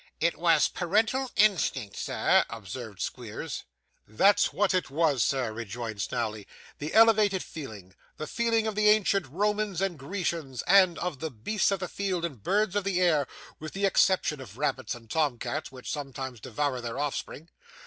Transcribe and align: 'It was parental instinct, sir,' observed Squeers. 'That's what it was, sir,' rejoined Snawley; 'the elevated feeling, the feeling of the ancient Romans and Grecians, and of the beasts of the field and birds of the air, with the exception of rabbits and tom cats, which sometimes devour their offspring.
'It 0.19 0.35
was 0.35 0.67
parental 0.67 1.29
instinct, 1.35 1.95
sir,' 1.95 2.43
observed 2.49 2.99
Squeers. 2.99 3.65
'That's 4.07 4.51
what 4.51 4.73
it 4.73 4.89
was, 4.89 5.21
sir,' 5.21 5.53
rejoined 5.53 6.01
Snawley; 6.01 6.47
'the 6.79 6.91
elevated 6.95 7.43
feeling, 7.43 7.93
the 8.17 8.25
feeling 8.25 8.65
of 8.65 8.73
the 8.73 8.89
ancient 8.89 9.27
Romans 9.27 9.79
and 9.79 9.99
Grecians, 9.99 10.63
and 10.63 10.97
of 10.97 11.19
the 11.19 11.29
beasts 11.29 11.69
of 11.69 11.81
the 11.81 11.87
field 11.87 12.25
and 12.25 12.41
birds 12.41 12.75
of 12.75 12.83
the 12.83 12.99
air, 12.99 13.27
with 13.59 13.73
the 13.73 13.85
exception 13.85 14.41
of 14.41 14.57
rabbits 14.57 14.95
and 14.95 15.07
tom 15.07 15.37
cats, 15.37 15.71
which 15.71 15.91
sometimes 15.91 16.39
devour 16.39 16.81
their 16.81 16.97
offspring. 16.97 17.49